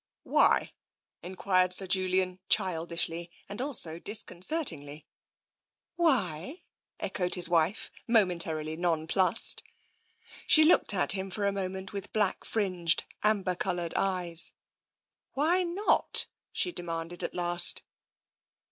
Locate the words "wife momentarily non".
7.47-9.05